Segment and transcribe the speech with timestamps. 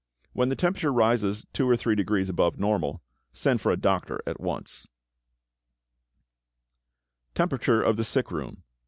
[0.33, 3.03] When the temperature rises two or three degrees above normal,
[3.33, 4.87] send for a doctor at once.
[7.35, 8.63] =Temperature of the Sick Room.